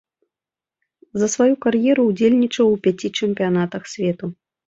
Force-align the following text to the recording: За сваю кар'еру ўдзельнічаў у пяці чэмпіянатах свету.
За 1.23 1.27
сваю 1.33 1.55
кар'еру 1.65 2.01
ўдзельнічаў 2.07 2.65
у 2.77 2.79
пяці 2.87 3.07
чэмпіянатах 3.17 3.83
свету. 3.95 4.25